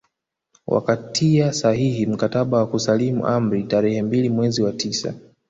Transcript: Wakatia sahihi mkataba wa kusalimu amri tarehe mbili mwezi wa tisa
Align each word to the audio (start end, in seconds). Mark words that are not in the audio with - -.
Wakatia 0.67 1.53
sahihi 1.53 2.05
mkataba 2.05 2.57
wa 2.57 2.67
kusalimu 2.67 3.27
amri 3.27 3.63
tarehe 3.63 4.01
mbili 4.01 4.29
mwezi 4.29 4.61
wa 4.63 4.71
tisa 4.71 5.13